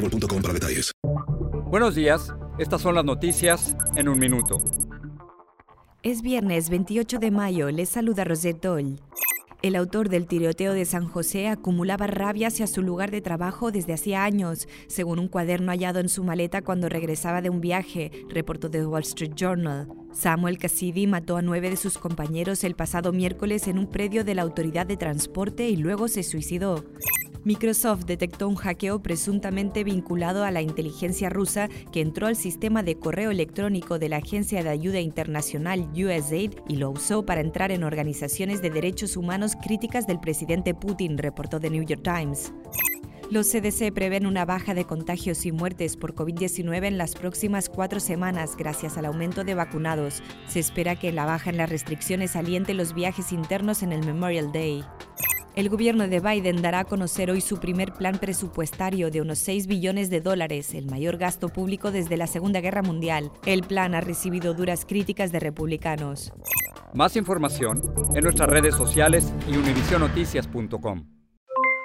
boostmobile.com 0.00 0.42
para 0.42 0.54
detalles. 0.54 0.92
Buenos 1.70 1.94
días, 1.94 2.32
estas 2.58 2.80
son 2.80 2.94
las 2.94 3.04
noticias 3.04 3.76
en 3.96 4.08
un 4.08 4.18
minuto. 4.18 4.58
Es 6.02 6.22
viernes 6.22 6.70
28 6.70 7.18
de 7.18 7.30
mayo, 7.30 7.70
les 7.70 7.90
saluda 7.90 8.24
Rosette 8.24 8.62
Doll. 8.62 9.00
El 9.62 9.76
autor 9.76 10.08
del 10.08 10.26
tiroteo 10.26 10.72
de 10.72 10.86
San 10.86 11.06
José 11.06 11.48
acumulaba 11.48 12.06
rabia 12.06 12.48
hacia 12.48 12.66
su 12.66 12.80
lugar 12.80 13.10
de 13.10 13.20
trabajo 13.20 13.70
desde 13.70 13.92
hacía 13.92 14.24
años, 14.24 14.66
según 14.86 15.18
un 15.18 15.28
cuaderno 15.28 15.70
hallado 15.70 16.00
en 16.00 16.08
su 16.08 16.24
maleta 16.24 16.62
cuando 16.62 16.88
regresaba 16.88 17.42
de 17.42 17.50
un 17.50 17.60
viaje, 17.60 18.10
reportó 18.30 18.70
The 18.70 18.86
Wall 18.86 19.02
Street 19.02 19.34
Journal. 19.36 19.86
Samuel 20.12 20.56
Cassidy 20.56 21.06
mató 21.06 21.36
a 21.36 21.42
nueve 21.42 21.68
de 21.68 21.76
sus 21.76 21.98
compañeros 21.98 22.64
el 22.64 22.74
pasado 22.74 23.12
miércoles 23.12 23.68
en 23.68 23.78
un 23.78 23.86
predio 23.86 24.24
de 24.24 24.34
la 24.34 24.42
Autoridad 24.42 24.86
de 24.86 24.96
Transporte 24.96 25.68
y 25.68 25.76
luego 25.76 26.08
se 26.08 26.22
suicidó. 26.22 26.82
Microsoft 27.42 28.04
detectó 28.04 28.48
un 28.48 28.56
hackeo 28.56 29.02
presuntamente 29.02 29.82
vinculado 29.82 30.44
a 30.44 30.50
la 30.50 30.60
inteligencia 30.60 31.30
rusa 31.30 31.68
que 31.90 32.02
entró 32.02 32.26
al 32.26 32.36
sistema 32.36 32.82
de 32.82 32.96
correo 32.96 33.30
electrónico 33.30 33.98
de 33.98 34.10
la 34.10 34.18
Agencia 34.18 34.62
de 34.62 34.68
Ayuda 34.68 35.00
Internacional 35.00 35.88
USAID 35.94 36.52
y 36.68 36.76
lo 36.76 36.90
usó 36.90 37.24
para 37.24 37.40
entrar 37.40 37.70
en 37.72 37.82
organizaciones 37.82 38.60
de 38.60 38.68
derechos 38.68 39.16
humanos 39.16 39.56
críticas 39.56 40.06
del 40.06 40.20
presidente 40.20 40.74
Putin, 40.74 41.16
reportó 41.16 41.58
The 41.58 41.70
New 41.70 41.84
York 41.84 42.02
Times. 42.02 42.52
Los 43.30 43.46
CDC 43.46 43.92
prevén 43.94 44.26
una 44.26 44.44
baja 44.44 44.74
de 44.74 44.84
contagios 44.84 45.46
y 45.46 45.52
muertes 45.52 45.96
por 45.96 46.14
COVID-19 46.16 46.84
en 46.84 46.98
las 46.98 47.14
próximas 47.14 47.68
cuatro 47.68 48.00
semanas 48.00 48.56
gracias 48.56 48.98
al 48.98 49.06
aumento 49.06 49.44
de 49.44 49.54
vacunados. 49.54 50.20
Se 50.48 50.58
espera 50.58 50.96
que 50.96 51.12
la 51.12 51.26
baja 51.26 51.48
en 51.48 51.56
las 51.56 51.70
restricciones 51.70 52.34
aliente 52.34 52.74
los 52.74 52.92
viajes 52.92 53.30
internos 53.30 53.84
en 53.84 53.92
el 53.92 54.04
Memorial 54.04 54.50
Day. 54.50 54.84
El 55.56 55.68
gobierno 55.68 56.06
de 56.06 56.20
Biden 56.20 56.62
dará 56.62 56.80
a 56.80 56.84
conocer 56.84 57.30
hoy 57.30 57.40
su 57.40 57.58
primer 57.58 57.92
plan 57.92 58.18
presupuestario 58.18 59.10
de 59.10 59.20
unos 59.20 59.40
6 59.40 59.66
billones 59.66 60.08
de 60.08 60.20
dólares, 60.20 60.74
el 60.74 60.86
mayor 60.86 61.16
gasto 61.16 61.48
público 61.48 61.90
desde 61.90 62.16
la 62.16 62.28
Segunda 62.28 62.60
Guerra 62.60 62.82
Mundial. 62.82 63.32
El 63.44 63.62
plan 63.62 63.94
ha 63.96 64.00
recibido 64.00 64.54
duras 64.54 64.84
críticas 64.86 65.32
de 65.32 65.40
republicanos. 65.40 66.32
Más 66.94 67.16
información 67.16 67.82
en 68.14 68.22
nuestras 68.22 68.48
redes 68.48 68.76
sociales 68.76 69.32
y 69.48 69.56
univisionoticias.com. 69.56 71.06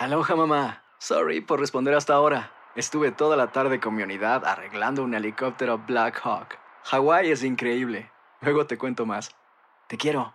Aloha 0.00 0.36
mamá. 0.36 0.82
Sorry 0.98 1.40
por 1.40 1.60
responder 1.60 1.94
hasta 1.94 2.14
ahora. 2.14 2.52
Estuve 2.74 3.12
toda 3.12 3.36
la 3.36 3.52
tarde 3.52 3.78
con 3.78 3.94
mi 3.94 4.02
unidad 4.02 4.44
arreglando 4.44 5.04
un 5.04 5.14
helicóptero 5.14 5.78
Black 5.86 6.20
Hawk. 6.24 6.58
Hawái 6.84 7.30
es 7.30 7.44
increíble. 7.44 8.10
Luego 8.40 8.66
te 8.66 8.76
cuento 8.76 9.06
más. 9.06 9.30
Te 9.86 9.96
quiero. 9.96 10.34